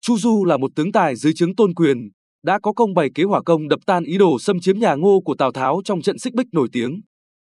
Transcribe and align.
Chu 0.00 0.18
Du 0.18 0.44
là 0.44 0.56
một 0.56 0.70
tướng 0.76 0.92
tài 0.92 1.16
dưới 1.16 1.32
trướng 1.34 1.56
tôn 1.56 1.74
quyền, 1.74 2.10
đã 2.42 2.58
có 2.58 2.72
công 2.72 2.94
bày 2.94 3.10
kế 3.14 3.22
hỏa 3.22 3.42
công 3.42 3.68
đập 3.68 3.80
tan 3.86 4.04
ý 4.04 4.18
đồ 4.18 4.38
xâm 4.38 4.60
chiếm 4.60 4.78
nhà 4.78 4.94
Ngô 4.94 5.20
của 5.24 5.34
Tào 5.34 5.52
Tháo 5.52 5.80
trong 5.84 6.02
trận 6.02 6.18
xích 6.18 6.34
bích 6.34 6.46
nổi 6.52 6.68
tiếng. 6.72 7.00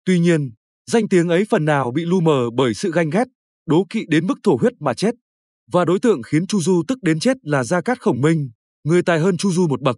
Tuy 0.05 0.19
nhiên, 0.19 0.51
danh 0.91 1.09
tiếng 1.09 1.29
ấy 1.29 1.45
phần 1.51 1.65
nào 1.65 1.93
bị 1.95 2.05
lu 2.05 2.21
mờ 2.21 2.51
bởi 2.57 2.75
sự 2.75 2.93
ganh 2.93 3.11
ghét, 3.11 3.25
đố 3.67 3.87
kỵ 3.91 4.05
đến 4.09 4.27
mức 4.27 4.39
thổ 4.43 4.57
huyết 4.61 4.73
mà 4.81 4.95
chết. 4.95 5.15
Và 5.73 5.85
đối 5.85 5.99
tượng 6.01 6.23
khiến 6.23 6.47
Chu 6.47 6.61
Du 6.61 6.83
tức 6.89 6.99
đến 7.03 7.21
chết 7.21 7.37
là 7.43 7.65
Gia 7.65 7.81
Cát 7.81 8.01
Khổng 8.01 8.21
Minh, 8.21 8.51
người 8.85 9.03
tài 9.03 9.19
hơn 9.19 9.37
Chu 9.37 9.51
Du 9.51 9.67
một 9.69 9.81
bậc. 9.83 9.97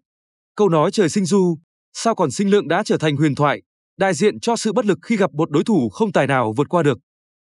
Câu 0.57 0.69
nói 0.69 0.91
trời 0.91 1.09
sinh 1.09 1.25
du, 1.25 1.57
sao 1.93 2.15
còn 2.15 2.31
sinh 2.31 2.51
lượng 2.51 2.69
đã 2.69 2.83
trở 2.85 2.99
thành 2.99 3.17
huyền 3.17 3.35
thoại, 3.35 3.63
đại 3.99 4.15
diện 4.15 4.41
cho 4.41 4.57
sự 4.57 4.73
bất 4.73 4.87
lực 4.87 4.99
khi 5.03 5.17
gặp 5.17 5.35
một 5.35 5.51
đối 5.51 5.65
thủ 5.65 5.89
không 5.89 6.13
tài 6.13 6.27
nào 6.27 6.55
vượt 6.57 6.69
qua 6.69 6.83
được. 6.83 6.99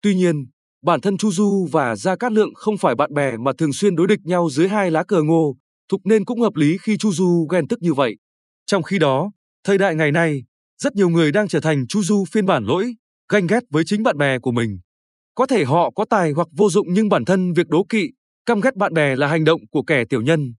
Tuy 0.02 0.16
nhiên, 0.16 0.46
bản 0.86 1.02
thân 1.02 1.18
Chu 1.18 1.32
Du 1.32 1.68
và 1.72 1.96
Gia 1.96 2.16
Cát 2.16 2.32
Lượng 2.32 2.54
không 2.54 2.78
phải 2.78 2.96
bạn 2.96 3.14
bè 3.14 3.38
mà 3.38 3.52
thường 3.58 3.74
xuyên 3.74 3.96
đối 3.96 4.08
địch 4.08 4.20
nhau 4.24 4.50
dưới 4.52 4.68
hai 4.68 4.92
lá 4.92 5.04
cờ 5.04 5.24
ngô, 5.24 5.56
thục 5.90 6.02
nên 6.06 6.26
cũng 6.26 6.42
hợp 6.42 6.56
lý 6.56 6.78
khi 6.82 6.98
Chu 6.98 7.12
Du 7.12 7.48
ghen 7.52 7.68
tức 7.68 7.82
như 7.82 7.94
vậy. 7.94 8.16
Trong 8.66 8.84
khi 8.84 9.00
đó, 9.00 9.32
thời 9.64 9.78
đại 9.78 9.96
ngày 9.96 10.12
nay, 10.12 10.44
rất 10.82 10.96
nhiều 10.96 11.10
người 11.10 11.32
đang 11.32 11.48
trở 11.48 11.60
thành 11.60 11.88
Chu 11.88 12.02
Du 12.02 12.26
phiên 12.32 12.46
bản 12.46 12.66
lỗi, 12.66 12.96
ganh 13.30 13.48
ghét 13.48 13.60
với 13.70 13.84
chính 13.86 14.04
bạn 14.04 14.18
bè 14.18 14.40
của 14.40 14.52
mình. 14.52 14.80
Có 15.36 15.46
thể 15.46 15.66
họ 15.66 15.92
có 15.92 16.06
tài 16.10 16.32
hoặc 16.32 16.48
vô 16.52 16.70
dụng 16.70 16.88
nhưng 16.90 17.10
bản 17.10 17.26
thân 17.26 17.54
việc 17.54 17.68
đố 17.68 17.86
kỵ, 17.90 18.10
căm 18.46 18.60
ghét 18.60 18.76
bạn 18.76 18.94
bè 18.94 19.16
là 19.16 19.28
hành 19.28 19.44
động 19.44 19.62
của 19.72 19.84
kẻ 19.84 20.04
tiểu 20.10 20.22
nhân. 20.22 20.54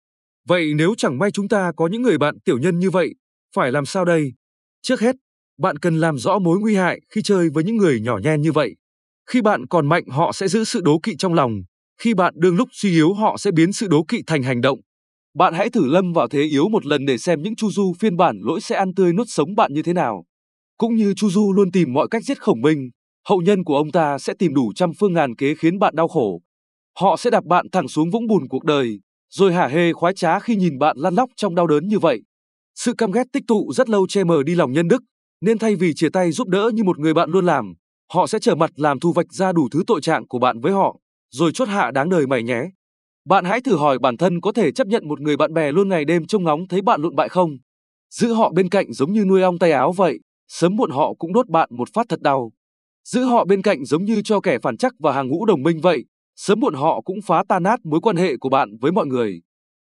Vậy 0.49 0.75
nếu 0.75 0.95
chẳng 0.99 1.19
may 1.19 1.31
chúng 1.31 1.49
ta 1.49 1.73
có 1.77 1.87
những 1.87 2.03
người 2.03 2.19
bạn 2.19 2.41
tiểu 2.45 2.59
nhân 2.59 2.79
như 2.79 2.91
vậy, 2.91 3.15
phải 3.55 3.73
làm 3.73 3.87
sao 3.87 4.05
đây? 4.05 4.33
Trước 4.83 5.01
hết, 5.01 5.17
bạn 5.59 5.79
cần 5.79 6.01
làm 6.01 6.19
rõ 6.19 6.39
mối 6.39 6.59
nguy 6.61 6.75
hại 6.75 7.01
khi 7.09 7.23
chơi 7.23 7.49
với 7.55 7.65
những 7.65 7.77
người 7.77 8.01
nhỏ 8.01 8.19
nhen 8.19 8.43
như 8.43 8.53
vậy. 8.53 8.77
Khi 9.31 9.43
bạn 9.43 9.67
còn 9.67 9.89
mạnh 9.89 10.05
họ 10.09 10.33
sẽ 10.33 10.49
giữ 10.49 10.65
sự 10.65 10.81
đố 10.85 10.99
kỵ 11.03 11.17
trong 11.19 11.35
lòng, 11.35 11.53
khi 12.01 12.15
bạn 12.15 12.35
đương 12.37 12.57
lúc 12.57 12.69
suy 12.73 12.91
yếu 12.91 13.15
họ 13.15 13.37
sẽ 13.39 13.51
biến 13.51 13.73
sự 13.73 13.87
đố 13.89 14.05
kỵ 14.09 14.23
thành 14.27 14.43
hành 14.43 14.61
động. 14.61 14.79
Bạn 15.35 15.55
hãy 15.55 15.71
thử 15.71 15.87
lâm 15.87 16.13
vào 16.13 16.29
thế 16.29 16.43
yếu 16.43 16.69
một 16.69 16.87
lần 16.87 17.07
để 17.07 17.19
xem 17.19 17.43
những 17.43 17.57
Chu 17.57 17.71
Du 17.71 17.93
phiên 18.01 18.17
bản 18.17 18.41
lỗi 18.43 18.61
sẽ 18.61 18.77
ăn 18.77 18.95
tươi 18.95 19.13
nuốt 19.13 19.27
sống 19.31 19.55
bạn 19.55 19.73
như 19.73 19.83
thế 19.83 19.93
nào. 19.93 20.25
Cũng 20.79 20.97
như 20.97 21.15
Chu 21.15 21.31
Du 21.31 21.53
luôn 21.53 21.71
tìm 21.73 21.93
mọi 21.93 22.09
cách 22.11 22.25
giết 22.25 22.43
Khổng 22.43 22.61
Minh, 22.61 22.91
hậu 23.29 23.41
nhân 23.41 23.65
của 23.65 23.77
ông 23.77 23.91
ta 23.93 24.19
sẽ 24.19 24.35
tìm 24.39 24.55
đủ 24.55 24.73
trăm 24.75 24.91
phương 24.99 25.13
ngàn 25.13 25.37
kế 25.37 25.55
khiến 25.55 25.79
bạn 25.79 25.95
đau 25.97 26.09
khổ. 26.09 26.41
Họ 26.99 27.17
sẽ 27.17 27.31
đạp 27.31 27.45
bạn 27.45 27.67
thẳng 27.73 27.89
xuống 27.89 28.11
vũng 28.11 28.27
bùn 28.27 28.49
cuộc 28.49 28.65
đời, 28.65 29.01
rồi 29.31 29.53
hả 29.53 29.67
hê 29.67 29.93
khoái 29.93 30.15
trá 30.15 30.41
khi 30.41 30.57
nhìn 30.57 30.79
bạn 30.79 30.97
lăn 30.99 31.15
lóc 31.15 31.31
trong 31.37 31.55
đau 31.55 31.67
đớn 31.67 31.89
như 31.89 31.99
vậy. 31.99 32.23
Sự 32.75 32.95
căm 32.99 33.13
ghét 33.13 33.25
tích 33.33 33.43
tụ 33.47 33.73
rất 33.73 33.89
lâu 33.89 34.07
che 34.07 34.25
mờ 34.25 34.43
đi 34.43 34.55
lòng 34.55 34.73
nhân 34.73 34.89
đức, 34.89 35.03
nên 35.41 35.59
thay 35.59 35.77
vì 35.77 35.95
chia 35.95 36.09
tay 36.09 36.33
giúp 36.33 36.49
đỡ 36.49 36.71
như 36.75 36.85
một 36.85 36.99
người 36.99 37.15
bạn 37.15 37.31
luôn 37.31 37.47
làm, 37.47 37.75
họ 38.13 38.27
sẽ 38.27 38.39
trở 38.39 38.55
mặt 38.55 38.71
làm 38.77 39.01
thu 39.01 39.13
vạch 39.13 39.33
ra 39.33 39.53
đủ 39.53 39.69
thứ 39.73 39.83
tội 39.87 40.01
trạng 40.01 40.29
của 40.29 40.39
bạn 40.39 40.61
với 40.61 40.73
họ, 40.73 40.97
rồi 41.31 41.51
chốt 41.55 41.69
hạ 41.69 41.91
đáng 41.91 42.09
đời 42.09 42.27
mày 42.27 42.43
nhé. 42.43 42.63
Bạn 43.25 43.45
hãy 43.45 43.61
thử 43.61 43.77
hỏi 43.77 43.99
bản 43.99 44.17
thân 44.17 44.41
có 44.41 44.53
thể 44.53 44.73
chấp 44.73 44.87
nhận 44.87 45.09
một 45.09 45.21
người 45.21 45.37
bạn 45.37 45.55
bè 45.55 45.73
luôn 45.73 45.89
ngày 45.89 46.05
đêm 46.05 46.27
trông 46.27 46.45
ngóng 46.45 46.69
thấy 46.69 46.83
bạn 46.83 47.03
lụn 47.03 47.17
bại 47.17 47.29
không? 47.29 47.51
Giữ 48.11 48.33
họ 48.33 48.53
bên 48.53 48.69
cạnh 48.69 48.93
giống 48.93 49.13
như 49.13 49.25
nuôi 49.25 49.43
ong 49.43 49.59
tay 49.59 49.73
áo 49.73 49.93
vậy, 49.93 50.21
sớm 50.49 50.77
muộn 50.77 50.91
họ 50.91 51.15
cũng 51.19 51.33
đốt 51.33 51.49
bạn 51.49 51.69
một 51.73 51.89
phát 51.95 52.07
thật 52.09 52.21
đau. 52.21 52.53
Giữ 53.05 53.25
họ 53.25 53.45
bên 53.45 53.63
cạnh 53.63 53.85
giống 53.85 54.05
như 54.05 54.23
cho 54.25 54.41
kẻ 54.41 54.59
phản 54.63 54.77
chắc 54.77 54.93
và 54.99 55.13
hàng 55.13 55.29
ngũ 55.29 55.47
đồng 55.47 55.63
minh 55.63 55.81
vậy, 55.81 56.05
sớm 56.37 56.61
muộn 56.61 56.75
họ 56.75 57.01
cũng 57.01 57.23
phá 57.27 57.43
tan 57.49 57.63
nát 57.63 57.81
mối 57.85 58.01
quan 58.01 58.17
hệ 58.17 58.37
của 58.37 58.49
bạn 58.49 58.77
với 58.81 58.93
mọi 58.93 59.07
người. 59.07 59.41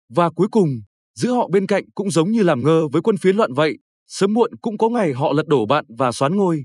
Và 0.09 0.31
cuối 0.31 0.49
cùng, 0.51 0.69
giữ 1.15 1.33
họ 1.33 1.49
bên 1.49 1.67
cạnh 1.67 1.85
cũng 1.95 2.11
giống 2.11 2.31
như 2.31 2.43
làm 2.43 2.65
ngơ 2.65 2.89
với 2.93 3.03
quân 3.03 3.17
phiến 3.17 3.37
loạn 3.37 3.53
vậy, 3.53 3.79
sớm 4.07 4.35
muộn 4.35 4.51
cũng 4.61 4.79
có 4.79 4.89
ngày 4.89 5.13
họ 5.13 5.33
lật 5.33 5.47
đổ 5.47 5.67
bạn 5.67 5.85
và 5.99 6.13
xoán 6.13 6.37
ngôi. 6.37 6.65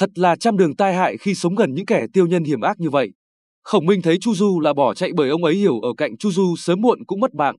Thật 0.00 0.10
là 0.14 0.36
trăm 0.36 0.56
đường 0.56 0.76
tai 0.76 0.94
hại 0.94 1.16
khi 1.16 1.34
sống 1.34 1.54
gần 1.54 1.74
những 1.74 1.86
kẻ 1.86 2.06
tiêu 2.12 2.26
nhân 2.26 2.44
hiểm 2.44 2.60
ác 2.60 2.80
như 2.80 2.90
vậy. 2.90 3.10
Khổng 3.64 3.86
Minh 3.86 4.02
thấy 4.02 4.18
Chu 4.20 4.34
Du 4.34 4.60
là 4.60 4.72
bỏ 4.72 4.94
chạy 4.94 5.10
bởi 5.16 5.30
ông 5.30 5.44
ấy 5.44 5.54
hiểu 5.54 5.80
ở 5.80 5.88
cạnh 5.96 6.16
Chu 6.16 6.30
Du 6.30 6.56
sớm 6.56 6.80
muộn 6.80 7.04
cũng 7.06 7.20
mất 7.20 7.34
mạng. 7.34 7.56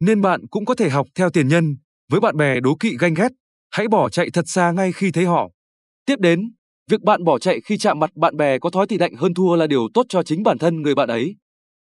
Nên 0.00 0.20
bạn 0.20 0.46
cũng 0.50 0.64
có 0.64 0.74
thể 0.74 0.88
học 0.88 1.06
theo 1.14 1.30
tiền 1.30 1.48
nhân, 1.48 1.76
với 2.10 2.20
bạn 2.20 2.36
bè 2.36 2.60
đố 2.60 2.76
kỵ 2.80 2.96
ganh 2.98 3.14
ghét, 3.14 3.28
hãy 3.70 3.88
bỏ 3.88 4.08
chạy 4.08 4.30
thật 4.30 4.44
xa 4.46 4.72
ngay 4.72 4.92
khi 4.92 5.10
thấy 5.10 5.24
họ. 5.24 5.50
Tiếp 6.06 6.16
đến, 6.20 6.52
việc 6.90 7.02
bạn 7.02 7.24
bỏ 7.24 7.38
chạy 7.38 7.60
khi 7.64 7.78
chạm 7.78 7.98
mặt 7.98 8.10
bạn 8.16 8.36
bè 8.36 8.58
có 8.58 8.70
thói 8.70 8.86
tị 8.86 8.98
đạnh 8.98 9.14
hơn 9.14 9.34
thua 9.34 9.56
là 9.56 9.66
điều 9.66 9.88
tốt 9.94 10.06
cho 10.08 10.22
chính 10.22 10.42
bản 10.42 10.58
thân 10.58 10.82
người 10.82 10.94
bạn 10.94 11.08
ấy. 11.08 11.36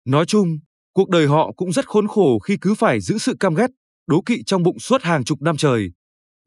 Nói 0.06 0.26
chung, 0.26 0.48
cuộc 0.94 1.10
đời 1.10 1.28
họ 1.28 1.52
cũng 1.56 1.72
rất 1.72 1.88
khốn 1.88 2.08
khổ 2.08 2.40
khi 2.40 2.58
cứ 2.62 2.76
phải 2.76 3.02
giữ 3.02 3.18
sự 3.18 3.36
căm 3.40 3.56
ghét, 3.56 3.68
đố 4.08 4.22
kỵ 4.26 4.44
trong 4.46 4.64
bụng 4.64 4.80
suốt 4.80 5.02
hàng 5.02 5.24
chục 5.24 5.42
năm 5.42 5.58
trời. 5.58 5.92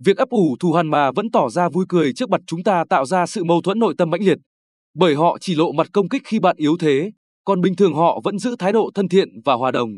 Việc 0.05 0.16
ấp 0.16 0.28
ủ 0.28 0.56
thù 0.60 0.72
hằn 0.72 0.91
mà 0.91 1.10
vẫn 1.12 1.31
tỏ 1.31 1.49
ra 1.50 1.69
vui 1.69 1.84
cười 1.88 2.12
trước 2.12 2.31
mặt 2.31 2.41
chúng 2.47 2.62
ta 2.62 2.84
tạo 2.88 3.06
ra 3.06 3.27
sự 3.27 3.44
mâu 3.44 3.60
thuẫn 3.62 3.78
nội 3.78 3.94
tâm 3.99 4.10
mãnh 4.10 4.25
liệt. 4.25 4.38
Bởi 4.94 5.15
họ 5.15 5.38
chỉ 5.41 5.55
lộ 5.55 5.72
mặt 5.72 5.87
công 5.93 6.09
kích 6.09 6.22
khi 6.25 6.38
bạn 6.38 6.56
yếu 6.56 6.77
thế, 6.81 7.10
còn 7.44 7.60
bình 7.60 7.77
thường 7.77 7.94
họ 7.94 8.21
vẫn 8.25 8.38
giữ 8.38 8.56
thái 8.59 8.72
độ 8.72 8.91
thân 8.94 9.09
thiện 9.09 9.28
và 9.44 9.55
hòa 9.55 9.71
đồng. 9.71 9.91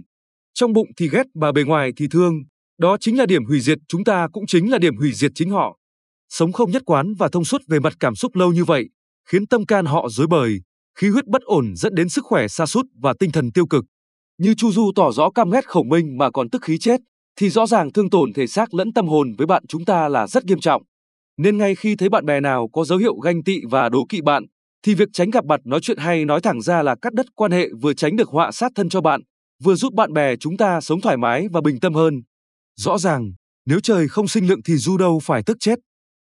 Trong 0.55 0.73
bụng 0.73 0.89
thì 0.97 1.09
ghét 1.09 1.27
mà 1.35 1.53
bề 1.53 1.63
ngoài 1.63 1.93
thì 1.97 2.07
thương, 2.11 2.35
đó 2.79 2.97
chính 3.01 3.19
là 3.19 3.27
điểm 3.27 3.45
hủy 3.45 3.61
diệt 3.61 3.79
chúng 3.89 4.05
ta 4.05 4.29
cũng 4.33 4.47
chính 4.47 4.71
là 4.71 4.79
điểm 4.79 4.97
hủy 4.97 5.13
diệt 5.13 5.33
chính 5.35 5.51
họ. 5.51 5.79
Sống 6.29 6.53
không 6.53 6.71
nhất 6.71 6.83
quán 6.87 7.15
và 7.15 7.29
thông 7.29 7.45
suốt 7.45 7.61
về 7.69 7.81
mặt 7.81 7.93
cảm 8.01 8.15
xúc 8.15 8.37
lâu 8.37 8.53
như 8.53 8.65
vậy, 8.65 8.89
khiến 9.29 9.47
tâm 9.47 9.67
can 9.67 9.87
họ 9.87 10.09
rối 10.11 10.27
bời, 10.27 10.61
khí 10.99 11.09
huyết 11.09 11.27
bất 11.27 11.43
ổn 11.43 11.77
dẫn 11.77 11.95
đến 11.95 12.09
sức 12.09 12.25
khỏe 12.25 12.49
sa 12.49 12.67
sút 12.67 12.87
và 13.03 13.15
tinh 13.19 13.33
thần 13.33 13.53
tiêu 13.53 13.67
cực. 13.67 13.85
Như 14.39 14.55
Chu 14.55 14.73
Du 14.73 14.93
tỏ 14.95 15.13
rõ 15.13 15.31
căm 15.31 15.51
ghét 15.51 15.69
khổng 15.69 15.89
minh 15.89 16.19
mà 16.19 16.31
còn 16.31 16.51
tức 16.51 16.63
khí 16.63 16.79
chết, 16.79 17.01
thì 17.37 17.51
rõ 17.51 17.67
ràng 17.67 17.93
thương 17.93 18.11
tổn 18.11 18.33
thể 18.33 18.47
xác 18.47 18.75
lẫn 18.75 18.93
tâm 18.93 19.07
hồn 19.07 19.33
với 19.39 19.47
bạn 19.47 19.67
chúng 19.69 19.85
ta 19.85 20.09
là 20.09 20.27
rất 20.27 20.45
nghiêm 20.45 20.61
trọng. 20.61 20.83
Nên 21.37 21.59
ngay 21.59 21.75
khi 21.75 21.97
thấy 21.97 22.09
bạn 22.09 22.27
bè 22.27 22.41
nào 22.41 22.69
có 22.73 22.85
dấu 22.85 22.99
hiệu 22.99 23.15
ganh 23.15 23.45
tị 23.45 23.61
và 23.71 23.89
đố 23.89 24.07
kỵ 24.09 24.21
bạn, 24.21 24.45
thì 24.83 24.95
việc 24.95 25.09
tránh 25.13 25.31
gặp 25.31 25.45
mặt 25.45 25.61
nói 25.65 25.81
chuyện 25.83 25.99
hay 25.99 26.25
nói 26.25 26.41
thẳng 26.41 26.61
ra 26.61 26.83
là 26.83 26.97
cắt 27.03 27.13
đứt 27.15 27.27
quan 27.35 27.53
hệ 27.53 27.69
vừa 27.83 27.95
tránh 27.95 28.17
được 28.17 28.29
họa 28.29 28.53
sát 28.53 28.73
thân 28.75 28.89
cho 28.89 29.01
bạn, 29.01 29.21
vừa 29.63 29.75
giúp 29.75 29.95
bạn 29.95 30.13
bè 30.13 30.37
chúng 30.37 30.57
ta 30.57 30.81
sống 30.81 31.01
thoải 31.01 31.17
mái 31.17 31.47
và 31.53 31.61
bình 31.61 31.81
tâm 31.81 31.95
hơn. 31.95 32.23
Rõ 32.77 32.99
ràng, 32.99 33.33
nếu 33.67 33.81
trời 33.81 34.09
không 34.09 34.29
sinh 34.29 34.47
lượng 34.47 34.63
thì 34.65 34.77
Du 34.77 34.97
đâu 34.97 35.21
phải 35.23 35.43
tức 35.47 35.57
chết. 35.61 35.79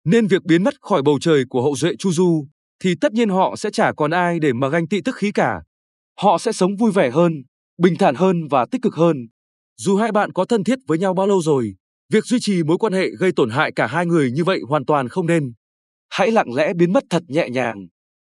Nên 0.05 0.27
việc 0.27 0.45
biến 0.45 0.65
mất 0.65 0.75
khỏi 0.81 1.03
bầu 1.03 1.19
trời 1.21 1.45
của 1.49 1.63
hậu 1.63 1.77
duệ 1.77 1.93
Chu 1.99 2.13
Du, 2.13 2.47
thì 2.85 2.95
tất 3.01 3.13
nhiên 3.13 3.29
họ 3.29 3.57
sẽ 3.57 3.71
chả 3.71 3.93
còn 3.93 4.11
ai 4.11 4.39
để 4.41 4.53
mà 4.53 4.69
ganh 4.69 4.89
tị 4.89 5.01
tức 5.01 5.17
khí 5.17 5.33
cả. 5.33 5.63
Họ 6.21 6.39
sẽ 6.39 6.53
sống 6.53 6.77
vui 6.77 6.93
vẻ 6.93 7.11
hơn, 7.11 7.33
bình 7.83 7.97
thản 7.97 8.15
hơn 8.15 8.37
và 8.51 8.67
tích 8.71 8.83
cực 8.83 8.95
hơn. 8.95 9.17
Dù 9.79 9.97
hai 9.97 10.13
bạn 10.13 10.33
có 10.33 10.45
thân 10.45 10.65
thiết 10.65 10.79
với 10.87 10.99
nhau 10.99 11.15
bao 11.15 11.27
lâu 11.27 11.43
rồi, 11.43 11.75
việc 12.13 12.25
duy 12.25 12.39
trì 12.41 12.63
mối 12.63 12.79
quan 12.79 12.93
hệ 12.93 13.09
gây 13.19 13.33
tổn 13.37 13.51
hại 13.51 13.73
cả 13.77 13.87
hai 13.87 14.07
người 14.07 14.31
như 14.31 14.45
vậy 14.45 14.61
hoàn 14.69 14.85
toàn 14.85 15.09
không 15.09 15.27
nên. 15.27 15.53
Hãy 16.11 16.31
lặng 16.31 16.55
lẽ 16.55 16.73
biến 16.75 16.93
mất 16.93 17.05
thật 17.11 17.23
nhẹ 17.29 17.49
nhàng. 17.51 17.87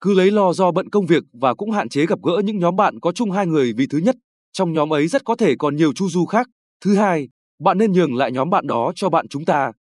Cứ 0.01 0.15
lấy 0.15 0.31
lo 0.31 0.53
do 0.53 0.73
bận 0.73 0.91
công 0.91 1.07
việc 1.07 1.23
và 1.33 1.55
cũng 1.55 1.71
hạn 1.71 1.89
chế 1.89 2.07
gặp 2.07 2.19
gỡ 2.23 2.43
những 2.45 2.59
nhóm 2.59 2.77
bạn 2.77 3.01
có 3.01 3.13
chung 3.13 3.31
hai 3.31 3.47
người 3.47 3.73
vì 3.77 3.87
thứ 3.87 3.99
nhất, 3.99 4.17
trong 4.53 4.73
nhóm 4.73 4.93
ấy 4.93 5.09
rất 5.09 5.25
có 5.25 5.37
thể 5.37 5.55
còn 5.59 5.77
nhiều 5.77 5.93
chu 5.93 6.09
du 6.09 6.27
khác. 6.27 6.47
Thứ 6.85 6.95
hai, 6.95 7.29
bạn 7.63 7.79
nên 7.79 7.93
nhường 7.93 8.15
lại 8.15 8.33
nhóm 8.33 8.51
bạn 8.51 8.67
đó 8.67 8.93
cho 8.95 9.11
bạn 9.11 9.29
chúng 9.29 9.45
ta. 9.45 9.73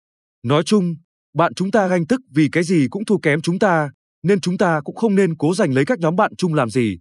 Nói 0.44 0.64
chung, 0.64 0.96
bạn 1.36 1.54
chúng 1.54 1.72
ta 1.72 1.88
ganh 1.88 2.08
tức 2.08 2.22
vì 2.36 2.50
cái 2.52 2.64
gì 2.64 2.88
cũng 2.90 3.06
thua 3.06 3.18
kém 3.18 3.42
chúng 3.42 3.60
ta, 3.60 3.90
nên 4.24 4.40
chúng 4.40 4.58
ta 4.58 4.82
cũng 4.84 4.96
không 4.96 5.16
nên 5.16 5.36
cố 5.38 5.54
giành 5.54 5.74
lấy 5.74 5.86
các 5.86 6.00
nhóm 6.00 6.16
bạn 6.16 6.36
chung 6.38 6.54
làm 6.54 6.70
gì. 6.70 6.98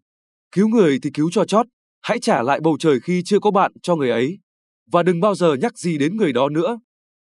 Cứu 0.52 0.68
người 0.68 0.98
thì 1.02 1.10
cứu 1.14 1.30
cho 1.32 1.44
chót, 1.44 1.66
hãy 2.02 2.18
trả 2.20 2.42
lại 2.42 2.60
bầu 2.60 2.76
trời 2.80 3.00
khi 3.00 3.22
chưa 3.24 3.38
có 3.40 3.50
bạn 3.50 3.72
cho 3.82 3.96
người 3.96 4.10
ấy. 4.10 4.38
Và 4.92 5.02
đừng 5.02 5.20
bao 5.20 5.34
giờ 5.34 5.54
nhắc 5.54 5.78
gì 5.78 5.98
đến 5.98 6.16
người 6.16 6.32
đó 6.32 6.48
nữa. 6.48 6.78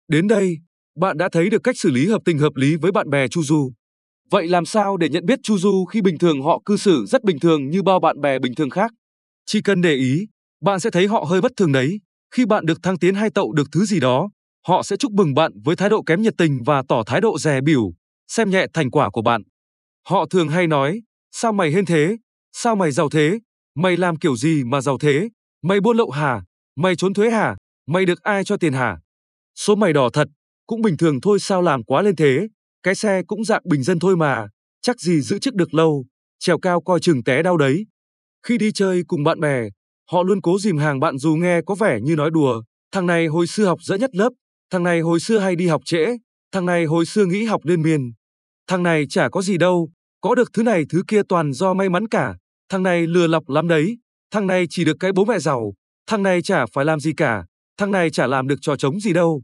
Đến 0.07 0.27
đây, 0.27 0.57
bạn 0.99 1.17
đã 1.17 1.29
thấy 1.31 1.49
được 1.49 1.63
cách 1.63 1.77
xử 1.77 1.91
lý 1.91 2.07
hợp 2.07 2.21
tình 2.25 2.37
hợp 2.37 2.55
lý 2.55 2.75
với 2.75 2.91
bạn 2.91 3.09
bè 3.09 3.27
Chu 3.27 3.43
Du. 3.43 3.71
Vậy 4.31 4.47
làm 4.47 4.65
sao 4.65 4.97
để 4.97 5.09
nhận 5.09 5.25
biết 5.25 5.39
Chu 5.43 5.57
Du 5.57 5.85
khi 5.85 6.01
bình 6.01 6.17
thường 6.17 6.41
họ 6.41 6.61
cư 6.65 6.77
xử 6.77 7.05
rất 7.05 7.23
bình 7.23 7.39
thường 7.39 7.69
như 7.69 7.83
bao 7.83 7.99
bạn 7.99 8.21
bè 8.21 8.39
bình 8.39 8.55
thường 8.55 8.69
khác? 8.69 8.91
Chỉ 9.45 9.61
cần 9.61 9.81
để 9.81 9.93
ý, 9.93 10.27
bạn 10.61 10.79
sẽ 10.79 10.89
thấy 10.89 11.07
họ 11.07 11.25
hơi 11.29 11.41
bất 11.41 11.51
thường 11.57 11.71
đấy. 11.71 11.99
Khi 12.35 12.45
bạn 12.45 12.65
được 12.65 12.83
thăng 12.83 12.97
tiến 12.97 13.15
hay 13.15 13.29
tậu 13.29 13.53
được 13.53 13.67
thứ 13.71 13.85
gì 13.85 13.99
đó, 13.99 14.29
họ 14.67 14.83
sẽ 14.83 14.97
chúc 14.97 15.11
mừng 15.11 15.33
bạn 15.33 15.51
với 15.63 15.75
thái 15.75 15.89
độ 15.89 16.03
kém 16.03 16.21
nhiệt 16.21 16.33
tình 16.37 16.59
và 16.65 16.83
tỏ 16.87 17.03
thái 17.05 17.21
độ 17.21 17.37
dè 17.37 17.61
biểu, 17.61 17.93
xem 18.27 18.49
nhẹ 18.49 18.65
thành 18.73 18.91
quả 18.91 19.09
của 19.09 19.21
bạn. 19.21 19.41
Họ 20.07 20.25
thường 20.25 20.49
hay 20.49 20.67
nói, 20.67 21.01
sao 21.31 21.53
mày 21.53 21.71
hên 21.71 21.85
thế, 21.85 22.17
sao 22.53 22.75
mày 22.75 22.91
giàu 22.91 23.09
thế, 23.09 23.39
mày 23.75 23.97
làm 23.97 24.15
kiểu 24.15 24.35
gì 24.35 24.63
mà 24.63 24.81
giàu 24.81 24.97
thế, 24.97 25.29
mày 25.63 25.81
buôn 25.81 25.97
lậu 25.97 26.09
hả, 26.09 26.41
mày 26.75 26.95
trốn 26.95 27.13
thuế 27.13 27.29
hả, 27.29 27.55
mày 27.87 28.05
được 28.05 28.21
ai 28.21 28.43
cho 28.43 28.57
tiền 28.57 28.73
hả? 28.73 28.97
Số 29.55 29.75
mày 29.75 29.93
đỏ 29.93 30.09
thật, 30.13 30.27
cũng 30.67 30.81
bình 30.81 30.97
thường 30.97 31.21
thôi 31.21 31.39
sao 31.39 31.61
làm 31.61 31.83
quá 31.83 32.01
lên 32.01 32.15
thế, 32.15 32.47
cái 32.83 32.95
xe 32.95 33.23
cũng 33.27 33.43
dạng 33.43 33.61
bình 33.65 33.83
dân 33.83 33.99
thôi 33.99 34.15
mà, 34.15 34.47
chắc 34.81 34.99
gì 34.99 35.21
giữ 35.21 35.39
chức 35.39 35.55
được 35.55 35.73
lâu, 35.73 36.05
trèo 36.39 36.59
cao 36.59 36.81
coi 36.81 36.99
chừng 36.99 37.23
té 37.23 37.43
đau 37.43 37.57
đấy. 37.57 37.85
Khi 38.43 38.57
đi 38.57 38.71
chơi 38.71 39.03
cùng 39.07 39.23
bạn 39.23 39.39
bè, 39.39 39.69
họ 40.11 40.23
luôn 40.23 40.41
cố 40.41 40.59
dìm 40.59 40.77
hàng 40.77 40.99
bạn 40.99 41.17
dù 41.17 41.35
nghe 41.35 41.61
có 41.65 41.75
vẻ 41.75 41.99
như 42.01 42.15
nói 42.15 42.29
đùa, 42.31 42.63
thằng 42.91 43.05
này 43.05 43.27
hồi 43.27 43.47
xưa 43.47 43.65
học 43.65 43.79
dễ 43.81 43.97
nhất 43.97 44.15
lớp, 44.15 44.29
thằng 44.71 44.83
này 44.83 44.99
hồi 44.99 45.19
xưa 45.19 45.39
hay 45.39 45.55
đi 45.55 45.67
học 45.67 45.81
trễ, 45.85 46.05
thằng 46.51 46.65
này 46.65 46.85
hồi 46.85 47.05
xưa 47.05 47.25
nghĩ 47.25 47.45
học 47.45 47.61
liên 47.63 47.81
miên. 47.81 48.11
Thằng 48.67 48.83
này 48.83 49.05
chả 49.09 49.29
có 49.29 49.41
gì 49.41 49.57
đâu, 49.57 49.89
có 50.21 50.35
được 50.35 50.53
thứ 50.53 50.63
này 50.63 50.83
thứ 50.89 51.03
kia 51.07 51.21
toàn 51.29 51.53
do 51.53 51.73
may 51.73 51.89
mắn 51.89 52.07
cả, 52.07 52.35
thằng 52.69 52.83
này 52.83 53.07
lừa 53.07 53.27
lọc 53.27 53.49
lắm 53.49 53.67
đấy, 53.67 53.97
thằng 54.31 54.47
này 54.47 54.65
chỉ 54.69 54.85
được 54.85 54.97
cái 54.99 55.11
bố 55.11 55.25
mẹ 55.25 55.39
giàu, 55.39 55.73
thằng 56.07 56.23
này 56.23 56.41
chả 56.41 56.65
phải 56.73 56.85
làm 56.85 56.99
gì 56.99 57.13
cả, 57.17 57.45
thằng 57.77 57.91
này 57.91 58.09
chả 58.09 58.27
làm 58.27 58.47
được 58.47 58.61
trò 58.61 58.75
trống 58.75 58.99
gì 58.99 59.13
đâu. 59.13 59.43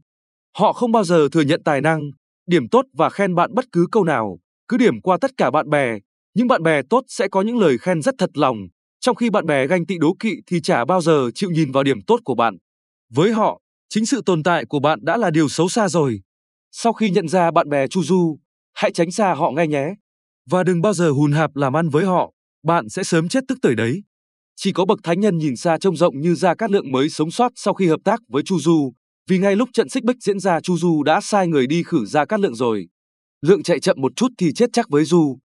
Họ 0.58 0.74
không 0.74 0.92
bao 0.92 1.04
giờ 1.04 1.28
thừa 1.31 1.42
nhận 1.42 1.62
tài 1.63 1.81
năng, 1.81 2.02
điểm 2.48 2.69
tốt 2.69 2.86
và 2.94 3.10
khen 3.10 3.36
bạn 3.36 3.54
bất 3.54 3.66
cứ 3.72 3.88
câu 3.92 4.04
nào, 4.04 4.40
cứ 4.68 4.78
điểm 4.78 5.02
qua 5.02 5.18
tất 5.22 5.31
cả 5.38 5.52
bạn 5.52 5.69
bè, 5.69 5.98
nhưng 6.34 6.48
bạn 6.48 6.63
bè 6.63 6.81
tốt 6.90 7.04
sẽ 7.08 7.28
có 7.28 7.42
những 7.42 7.58
lời 7.58 7.78
khen 7.78 8.02
rất 8.02 8.16
thật 8.18 8.30
lòng, 8.34 8.58
trong 9.00 9.16
khi 9.16 9.30
bạn 9.30 9.46
bè 9.46 9.68
ganh 9.68 9.86
tị 9.86 9.98
đố 9.98 10.16
kỵ 10.19 10.36
thì 10.48 10.62
chả 10.62 10.86
bao 10.86 11.02
giờ 11.02 11.30
chịu 11.36 11.50
nhìn 11.50 11.72
vào 11.72 11.84
điểm 11.84 12.02
tốt 12.08 12.19
của 12.24 12.36
bạn. 12.36 12.58
Với 13.14 13.31
họ, 13.31 13.62
chính 13.90 14.06
sự 14.06 14.22
tồn 14.25 14.44
tại 14.44 14.66
của 14.66 14.80
bạn 14.80 15.00
đã 15.02 15.18
là 15.18 15.30
điều 15.30 15.50
xấu 15.50 15.69
xa 15.69 15.90
rồi. 15.90 16.22
Sau 16.72 16.94
khi 16.94 17.10
nhận 17.10 17.28
ra 17.28 17.52
bạn 17.52 17.69
bè 17.69 17.88
chu 17.88 18.04
du, 18.04 18.38
hãy 18.74 18.92
tránh 18.92 19.12
xa 19.12 19.34
họ 19.34 19.52
ngay 19.52 19.68
nhé. 19.68 19.94
Và 20.50 20.64
đừng 20.64 20.81
bao 20.81 20.94
giờ 20.94 21.12
hùn 21.12 21.31
hạp 21.31 21.56
làm 21.56 21.75
ăn 21.75 21.90
với 21.90 22.06
họ, 22.06 22.31
bạn 22.64 22.90
sẽ 22.90 23.04
sớm 23.04 23.30
chết 23.30 23.44
tức 23.48 23.57
tưởi 23.62 23.75
đấy. 23.75 24.04
Chỉ 24.56 24.71
có 24.71 24.86
bậc 24.86 25.00
thánh 25.03 25.19
nhân 25.19 25.38
nhìn 25.38 25.56
xa 25.56 25.77
trông 25.77 25.95
rộng 25.95 26.21
như 26.21 26.36
Gia 26.36 26.56
Cát 26.56 26.71
Lượng 26.71 26.92
mới 26.92 27.09
sống 27.09 27.31
sót 27.31 27.51
sau 27.56 27.74
khi 27.74 27.88
hợp 27.88 28.00
tác 28.03 28.19
với 28.27 28.44
Chu 28.44 28.59
Du, 28.59 28.94
vì 29.30 29.38
ngay 29.38 29.56
lúc 29.56 29.69
trận 29.74 29.89
xích 29.89 30.03
bích 30.03 30.18
diễn 30.19 30.39
ra 30.39 30.59
Chu 30.62 30.77
Du 30.77 31.03
đã 31.03 31.21
sai 31.21 31.48
người 31.48 31.68
đi 31.68 31.83
khử 31.83 32.06
Gia 32.06 32.25
Cát 32.25 32.39
Lượng 32.39 32.56
rồi. 32.56 32.88
Lượng 33.42 33.63
chạy 33.63 33.80
chậm 33.80 34.01
một 34.01 34.12
chút 34.15 34.31
thì 34.38 34.53
chết 34.53 34.69
chắc 34.74 34.89
với 34.89 35.03
Du. 35.03 35.38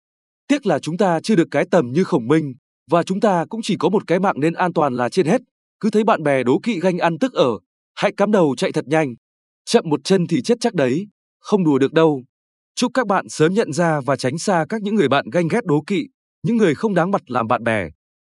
Tiếc 0.48 0.66
là 0.66 0.78
chúng 0.78 0.96
ta 0.96 1.20
chưa 1.22 1.34
được 1.34 1.48
cái 1.50 1.64
tầm 1.70 1.92
như 1.92 2.04
khổng 2.04 2.28
minh, 2.28 2.54
và 2.90 3.02
chúng 3.02 3.20
ta 3.20 3.44
cũng 3.48 3.60
chỉ 3.62 3.76
có 3.78 3.88
một 3.88 4.06
cái 4.06 4.20
mạng 4.20 4.40
nên 4.40 4.54
an 4.54 4.72
toàn 4.72 4.94
là 4.94 5.08
trên 5.08 5.26
hết. 5.26 5.40
Cứ 5.80 5.90
thấy 5.90 6.04
bạn 6.04 6.22
bè 6.22 6.42
đố 6.42 6.60
kỵ 6.62 6.80
ganh 6.80 6.98
ăn 6.98 7.18
tức 7.18 7.32
ở, 7.32 7.50
hãy 7.94 8.12
cắm 8.16 8.32
đầu 8.32 8.54
chạy 8.56 8.72
thật 8.72 8.84
nhanh. 8.88 9.14
Chậm 9.64 9.84
một 9.88 10.00
chân 10.04 10.26
thì 10.26 10.42
chết 10.42 10.54
chắc 10.60 10.74
đấy, 10.74 11.06
không 11.40 11.64
đùa 11.64 11.78
được 11.78 11.92
đâu. 11.92 12.22
Chúc 12.74 12.90
các 12.94 13.06
bạn 13.06 13.28
sớm 13.28 13.54
nhận 13.54 13.72
ra 13.72 14.00
và 14.00 14.16
tránh 14.16 14.38
xa 14.38 14.66
các 14.68 14.82
những 14.82 14.94
người 14.94 15.08
bạn 15.08 15.30
ganh 15.32 15.48
ghét 15.48 15.64
đố 15.64 15.82
kỵ, 15.86 16.06
những 16.42 16.56
người 16.56 16.74
không 16.74 16.94
đáng 16.94 17.10
mặt 17.10 17.22
làm 17.26 17.46
bạn 17.46 17.64
bè. 17.64 17.88